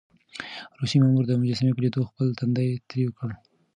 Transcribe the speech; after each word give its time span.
روسي 0.79 0.97
مامور 1.01 1.23
د 1.27 1.31
مجسمې 1.41 1.71
په 1.75 1.81
ليدو 1.83 2.09
خپل 2.09 2.27
تندی 2.39 2.69
تريو 2.89 3.09
کړ. 3.17 3.29